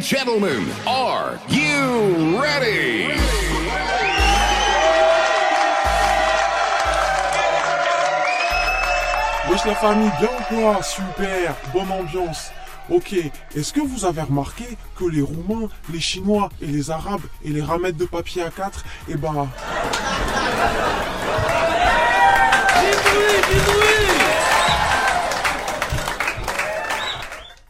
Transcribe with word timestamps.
gentlemen, 0.00 0.66
are 0.86 1.38
you 1.48 2.40
ready? 2.40 3.08
Wesh 9.50 9.64
la 9.64 9.74
famille, 9.74 10.10
bien 10.20 10.28
ou 10.28 10.54
quoi 10.54 10.82
Super, 10.82 11.54
bonne 11.72 11.90
ambiance. 11.90 12.50
Ok, 12.90 13.14
est-ce 13.54 13.72
que 13.72 13.80
vous 13.80 14.04
avez 14.04 14.22
remarqué 14.22 14.64
que 14.98 15.04
les 15.04 15.22
Roumains, 15.22 15.68
les 15.92 16.00
Chinois 16.00 16.48
et 16.62 16.66
les 16.66 16.90
Arabes 16.90 17.22
et 17.44 17.50
les 17.50 17.62
ramettes 17.62 17.96
de 17.96 18.06
papier 18.06 18.42
à 18.42 18.50
4, 18.50 18.84
eh 19.08 19.16
ben... 19.16 19.48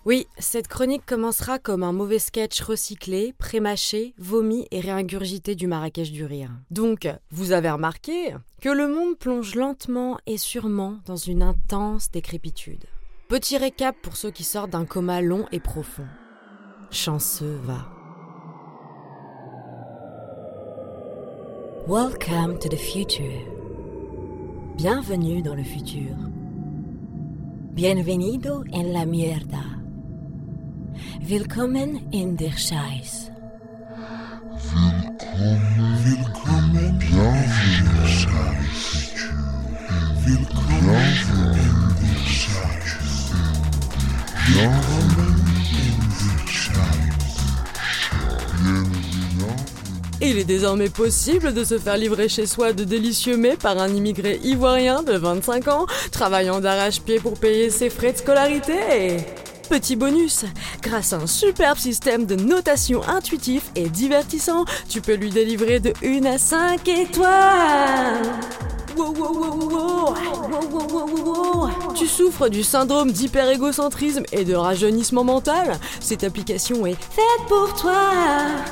Oui, 0.08 0.26
cette 0.38 0.68
chronique 0.68 1.04
commencera 1.04 1.58
comme 1.58 1.82
un 1.82 1.92
mauvais 1.92 2.18
sketch 2.18 2.62
recyclé, 2.62 3.34
prémâché, 3.36 4.14
vomi 4.16 4.66
et 4.70 4.80
réingurgité 4.80 5.54
du 5.54 5.66
Marrakech 5.66 6.12
du 6.12 6.24
rire. 6.24 6.50
Donc, 6.70 7.06
vous 7.30 7.52
avez 7.52 7.70
remarqué 7.70 8.34
que 8.62 8.70
le 8.70 8.88
monde 8.88 9.18
plonge 9.18 9.54
lentement 9.54 10.16
et 10.24 10.38
sûrement 10.38 10.96
dans 11.04 11.16
une 11.16 11.42
intense 11.42 12.10
décrépitude. 12.10 12.86
Petit 13.28 13.58
récap 13.58 13.96
pour 14.00 14.16
ceux 14.16 14.30
qui 14.30 14.44
sortent 14.44 14.70
d'un 14.70 14.86
coma 14.86 15.20
long 15.20 15.44
et 15.52 15.60
profond. 15.60 16.06
Chanceux 16.90 17.60
va. 17.64 17.86
Welcome 21.86 22.58
to 22.60 22.70
the 22.70 22.78
future. 22.78 23.44
Bienvenue 24.78 25.42
dans 25.42 25.54
le 25.54 25.64
futur. 25.64 26.16
Bienvenido 27.74 28.64
en 28.72 28.84
la 28.84 29.04
mierda. 29.04 29.77
Willkommen 31.20 32.10
in 32.12 32.36
der 32.36 32.52
Scheiß. 32.52 33.30
Willkommen, 36.04 36.98
bienvenue, 36.98 37.38
Willkommen 37.44 37.46
in 37.66 37.84
der 37.94 38.08
Scheiß. 38.08 39.02
Willkommen 40.24 40.94
in 45.70 45.98
der 46.10 46.48
Scheiß. 46.48 46.88
Il 50.20 50.36
est 50.36 50.44
désormais 50.44 50.88
possible 50.88 51.54
de 51.54 51.62
se 51.62 51.78
faire 51.78 51.96
livrer 51.96 52.28
chez 52.28 52.46
soi 52.46 52.72
de 52.72 52.82
délicieux 52.84 53.36
mets 53.36 53.56
par 53.56 53.78
un 53.78 53.88
immigré 53.88 54.40
ivoirien 54.42 55.02
de 55.04 55.12
25 55.16 55.68
ans, 55.68 55.86
travaillant 56.10 56.60
d'arrache-pied 56.60 57.20
pour 57.20 57.38
payer 57.38 57.70
ses 57.70 57.88
frais 57.88 58.12
de 58.12 58.18
scolarité. 58.18 59.18
Petit 59.68 59.96
bonus, 59.96 60.46
grâce 60.80 61.12
à 61.12 61.16
un 61.16 61.26
superbe 61.26 61.76
système 61.76 62.24
de 62.24 62.36
notation 62.36 63.06
intuitif 63.06 63.70
et 63.76 63.90
divertissant, 63.90 64.64
tu 64.88 65.02
peux 65.02 65.14
lui 65.14 65.30
délivrer 65.30 65.78
de 65.78 65.92
1 66.02 66.24
à 66.24 66.38
5 66.38 66.88
étoiles. 66.88 68.22
Wow, 68.96 69.14
wow, 69.14 70.14
wow. 70.14 70.14
Tu 71.94 72.06
souffres 72.06 72.48
du 72.48 72.64
syndrome 72.64 73.12
d'hyperégocentrisme 73.12 74.24
et 74.32 74.44
de 74.44 74.54
rajeunissement 74.54 75.22
mental 75.22 75.78
Cette 76.00 76.24
application 76.24 76.86
est 76.86 76.94
faite 76.94 77.46
pour 77.48 77.74
toi. 77.74 78.00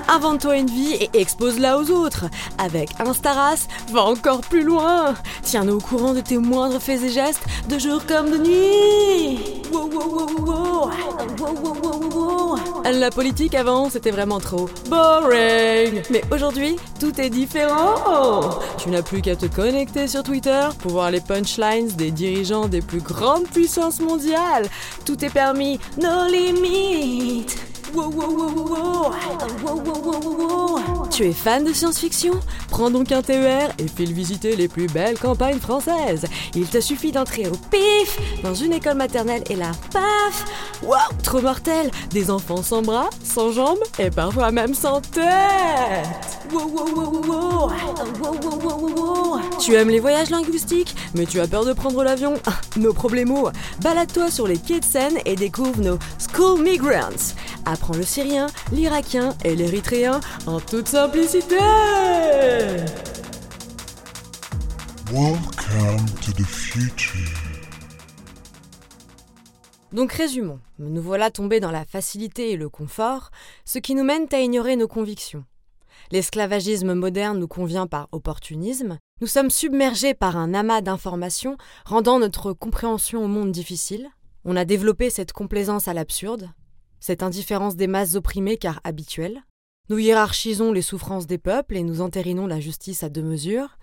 Invente-toi 0.08 0.56
une 0.56 0.70
vie 0.70 0.94
et 0.94 1.10
expose-la 1.12 1.78
aux 1.78 1.90
autres. 1.90 2.24
Avec 2.58 2.88
Instaras, 2.98 3.68
va 3.92 4.02
encore 4.02 4.40
plus 4.40 4.62
loin. 4.62 5.14
Tiens-nous 5.42 5.74
au 5.74 5.80
courant 5.80 6.14
de 6.14 6.20
tes 6.20 6.38
moindres 6.38 6.80
faits 6.80 7.02
et 7.02 7.10
gestes, 7.10 7.44
de 7.68 7.78
jour 7.78 8.04
comme 8.06 8.30
de 8.30 8.38
nuit. 8.38 9.55
La 12.92 13.10
politique 13.10 13.54
avant, 13.54 13.90
c'était 13.90 14.10
vraiment 14.10 14.38
trop 14.40 14.68
boring. 14.88 16.02
Mais 16.10 16.22
aujourd'hui, 16.32 16.76
tout 17.00 17.20
est 17.20 17.30
différent. 17.30 18.50
Tu 18.78 18.90
n'as 18.90 19.02
plus 19.02 19.22
qu'à 19.22 19.36
te 19.36 19.46
connecter 19.46 20.08
sur 20.08 20.22
Twitter 20.22 20.68
pour 20.80 20.92
voir 20.92 21.10
les 21.10 21.20
punchlines 21.20 21.88
des 21.88 22.10
dirigeants 22.10 22.68
des 22.68 22.80
plus 22.80 23.00
grandes 23.00 23.48
puissances 23.48 24.00
mondiales. 24.00 24.68
Tout 25.04 25.24
est 25.24 25.30
permis, 25.30 25.78
no 26.00 26.26
limites. 26.28 27.56
Tu 31.16 31.24
es 31.24 31.32
fan 31.32 31.64
de 31.64 31.72
science-fiction? 31.72 32.34
Prends 32.68 32.90
donc 32.90 33.10
un 33.10 33.22
TER 33.22 33.70
et 33.78 33.88
file 33.88 34.12
visiter 34.12 34.54
les 34.54 34.68
plus 34.68 34.86
belles 34.86 35.18
campagnes 35.18 35.58
françaises. 35.58 36.26
Il 36.54 36.66
te 36.66 36.78
suffit 36.78 37.10
d'entrer 37.10 37.46
au 37.46 37.56
pif 37.70 38.18
dans 38.42 38.54
une 38.54 38.74
école 38.74 38.98
maternelle 38.98 39.42
et 39.48 39.56
là, 39.56 39.70
paf! 39.94 40.44
Waouh, 40.82 41.00
trop 41.22 41.40
mortel! 41.40 41.90
Des 42.10 42.30
enfants 42.30 42.62
sans 42.62 42.82
bras, 42.82 43.08
sans 43.24 43.50
jambes 43.50 43.78
et 43.98 44.10
parfois 44.10 44.50
même 44.50 44.74
sans 44.74 45.00
tête. 45.00 45.24
Wow, 46.52 46.68
wow, 46.68 47.22
wow. 47.26 47.70
Tu 49.58 49.74
aimes 49.74 49.88
les 49.88 50.00
voyages 50.00 50.28
linguistiques, 50.28 50.94
mais 51.14 51.24
tu 51.24 51.40
as 51.40 51.48
peur 51.48 51.64
de 51.64 51.72
prendre 51.72 52.04
l'avion? 52.04 52.34
Nos 52.76 52.92
problèmes 52.92 53.34
Balade-toi 53.82 54.30
sur 54.30 54.46
les 54.46 54.58
quais 54.58 54.80
de 54.80 54.84
Seine 54.84 55.18
et 55.24 55.34
découvre 55.34 55.80
nos 55.80 55.98
School 56.18 56.62
Migrants. 56.62 57.34
Apprends 57.68 57.96
le 57.96 58.04
syrien, 58.04 58.46
l'irakien 58.70 59.34
et 59.44 59.56
l'érythréen 59.56 60.20
en 60.46 60.60
toute 60.60 60.86
simplicité. 60.86 61.56
Welcome 65.10 66.06
to 66.24 66.30
the 66.32 66.46
future. 66.46 67.10
Donc 69.92 70.12
résumons, 70.12 70.60
nous 70.78 71.02
voilà 71.02 71.32
tombés 71.32 71.58
dans 71.58 71.72
la 71.72 71.84
facilité 71.84 72.52
et 72.52 72.56
le 72.56 72.68
confort, 72.68 73.32
ce 73.64 73.80
qui 73.80 73.96
nous 73.96 74.04
mène 74.04 74.28
à 74.30 74.38
ignorer 74.38 74.76
nos 74.76 74.86
convictions. 74.86 75.44
L'esclavagisme 76.12 76.94
moderne 76.94 77.40
nous 77.40 77.48
convient 77.48 77.88
par 77.88 78.06
opportunisme, 78.12 78.98
nous 79.20 79.26
sommes 79.26 79.50
submergés 79.50 80.14
par 80.14 80.36
un 80.36 80.54
amas 80.54 80.82
d'informations 80.82 81.56
rendant 81.84 82.20
notre 82.20 82.52
compréhension 82.52 83.24
au 83.24 83.28
monde 83.28 83.50
difficile, 83.50 84.08
on 84.44 84.54
a 84.54 84.64
développé 84.64 85.10
cette 85.10 85.32
complaisance 85.32 85.88
à 85.88 85.94
l'absurde, 85.94 86.48
cette 87.06 87.22
indifférence 87.22 87.76
des 87.76 87.86
masses 87.86 88.16
opprimées 88.16 88.56
car 88.56 88.80
habituelle, 88.82 89.44
nous 89.88 89.98
hiérarchisons 89.98 90.72
les 90.72 90.82
souffrances 90.82 91.28
des 91.28 91.38
peuples 91.38 91.76
et 91.76 91.84
nous 91.84 92.00
entérinons 92.00 92.48
la 92.48 92.58
justice 92.58 93.04
à 93.04 93.08
deux 93.08 93.22
mesures. 93.22 93.78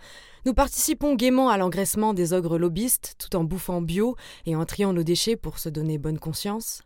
Nous 0.45 0.53
participons 0.53 1.15
gaiement 1.15 1.47
à 1.47 1.57
l'engraissement 1.57 2.13
des 2.13 2.33
ogres 2.33 2.57
lobbyistes 2.57 3.15
tout 3.17 3.33
en 3.37 3.45
bouffant 3.45 3.81
bio 3.81 4.17
et 4.45 4.57
en 4.57 4.65
triant 4.65 4.91
nos 4.91 5.03
déchets 5.03 5.37
pour 5.37 5.57
se 5.57 5.69
donner 5.69 5.97
bonne 5.97 6.19
conscience. 6.19 6.81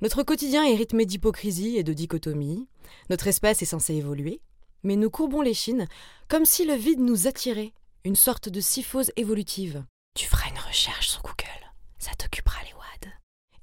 Notre 0.00 0.22
quotidien 0.22 0.64
est 0.64 0.76
rythmé 0.76 1.04
d'hypocrisie 1.04 1.76
et 1.76 1.82
de 1.82 1.92
dichotomie. 1.92 2.66
Notre 3.10 3.26
espèce 3.26 3.60
est 3.60 3.66
censée 3.66 3.96
évoluer. 3.96 4.40
Mais 4.82 4.96
nous 4.96 5.10
courbons 5.10 5.42
les 5.42 5.52
chines 5.52 5.86
comme 6.28 6.46
si 6.46 6.64
le 6.64 6.74
vide 6.74 7.00
nous 7.00 7.26
attirait, 7.26 7.74
une 8.04 8.16
sorte 8.16 8.48
de 8.48 8.60
syphose 8.60 9.12
évolutive. 9.16 9.84
Tu 10.14 10.26
feras 10.26 10.48
une 10.48 10.66
recherche 10.66 11.10
sur 11.10 11.20
Google, 11.20 11.66
ça 11.98 12.12
t'occupera 12.16 12.62
les 12.64 12.72
wads. 12.72 13.12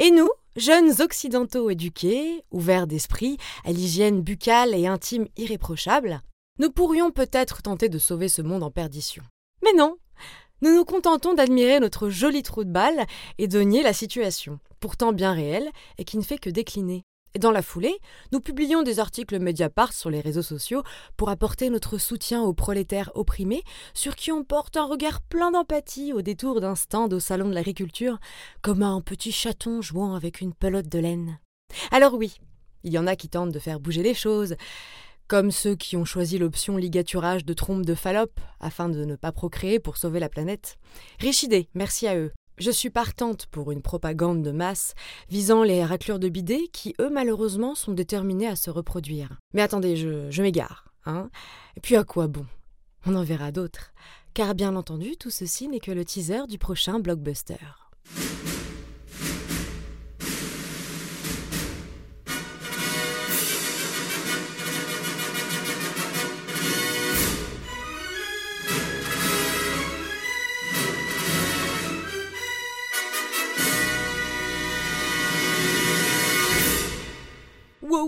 Et 0.03 0.12
nous, 0.12 0.28
Jeunes 0.58 1.00
occidentaux 1.00 1.69
éduqués, 1.69 2.44
ouverts 2.52 2.88
d'esprit, 2.88 3.38
à 3.64 3.72
l'hygiène 3.72 4.22
buccale 4.22 4.75
et 4.75 4.86
intime 4.86 5.30
irréprochable, 5.38 6.22
nous 6.59 6.72
pourrions 6.72 7.09
peut-être 7.09 7.62
tenter 7.62 7.88
de 7.88 7.97
sauver 8.00 8.28
ce 8.28 8.42
monde 8.42 8.63
en 8.63 8.69
perdition. 8.69 9.24
Mais 9.63 9.72
non 9.72 9.96
Nous 10.62 10.75
nous 10.75 10.84
contentons 10.84 11.34
d'admirer 11.34 11.80
notre 11.80 12.09
joli 12.09 12.44
trou 12.44 12.66
de 12.66 12.69
balle 12.69 13.06
et 13.38 13.47
de 13.47 13.62
nier 13.62 13.81
la 13.81 13.94
situation, 13.94 14.59
pourtant 14.81 15.13
bien 15.13 15.31
réelle 15.31 15.69
et 15.97 16.03
qui 16.03 16.18
ne 16.18 16.24
fait 16.24 16.38
que 16.38 16.50
décliner. 16.50 17.06
Dans 17.40 17.52
la 17.52 17.64
foulée, 17.64 17.98
nous 18.32 18.40
publions 18.40 18.84
des 18.84 19.00
articles 19.00 19.40
Mediapart 19.40 19.92
sur 19.92 20.12
les 20.12 20.22
réseaux 20.22 20.44
sociaux 20.44 20.84
pour 21.18 21.30
apporter 21.30 21.72
notre 21.72 21.98
soutien 21.98 22.44
aux 22.44 22.54
prolétaires 22.54 23.10
opprimés, 23.16 23.63
sur 23.96 24.16
qui 24.16 24.31
on 24.31 24.44
porte 24.44 24.78
un 24.78 24.86
regard 24.86 25.19
plein 25.19 25.50
d'empathie 25.50 26.13
au 26.13 26.22
détour 26.22 26.62
d'un 26.62 26.75
stand 26.75 27.12
au 27.12 27.19
salon 27.19 27.50
de 27.50 27.56
l'agriculture, 27.56 28.19
comme 28.62 28.84
un 28.84 29.02
petit 29.02 29.31
chaton 29.31 29.81
jouant 29.81 30.13
avec 30.13 30.42
une 30.42 30.54
pelote 30.54 30.88
de 30.88 31.00
laine. 31.00 31.40
Alors 31.90 32.13
oui, 32.13 32.36
il 32.84 32.94
y 32.94 33.00
en 33.00 33.07
a 33.07 33.16
qui 33.16 33.30
tentent 33.30 33.52
de 33.52 33.60
faire 33.60 33.80
bouger 33.80 34.04
les 34.04 34.13
choses, 34.13 34.56
comme 35.28 35.50
ceux 35.50 35.75
qui 35.75 35.98
ont 35.98 36.06
choisi 36.06 36.38
l'option 36.38 36.78
ligaturage 36.78 37.46
de 37.46 37.54
trompe 37.54 37.84
de 37.84 37.96
Fallope 37.96 38.40
afin 38.60 38.90
de 38.90 39.06
ne 39.06 39.16
pas 39.16 39.31
procréer 39.31 39.80
pour 39.80 39.98
sauver 39.98 40.19
la 40.19 40.30
planète. 40.30 40.78
Riche 41.19 41.48
merci 41.74 42.07
à 42.07 42.16
eux. 42.16 42.31
Je 42.58 42.72
suis 42.72 42.90
partante 42.90 43.48
pour 43.48 43.72
une 43.72 43.82
propagande 43.82 44.44
de 44.44 44.52
masse 44.52 44.94
visant 45.30 45.64
les 45.64 45.84
raclures 45.84 46.20
de 46.20 46.30
bidets 46.30 46.68
qui, 46.72 46.94
eux, 47.02 47.10
malheureusement, 47.10 47.76
sont 47.76 47.94
déterminés 47.94 48.48
à 48.48 48.56
se 48.56 48.70
reproduire. 48.70 49.40
Mais 49.54 49.62
attendez, 49.62 49.96
je, 49.96 50.30
je 50.30 50.42
m'égare. 50.42 50.86
Hein 51.06 51.30
Et 51.76 51.80
puis 51.80 51.96
à 51.96 52.04
quoi 52.04 52.28
bon? 52.28 52.46
On 53.06 53.16
en 53.16 53.24
verra 53.24 53.52
d'autres. 53.52 53.92
Car 54.34 54.56
bien 54.56 54.76
entendu, 54.76 55.18
tout 55.18 55.30
ceci 55.30 55.68
n'est 55.68 55.80
que 55.80 55.92
le 55.92 56.06
teaser 56.06 56.48
du 56.48 56.58
prochain 56.58 57.00
blockbuster. 57.00 57.58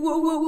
Wow, 0.05 0.17
wow, 0.17 0.21
wow, 0.21 0.37
wow, 0.37 0.39
wow. 0.39 0.44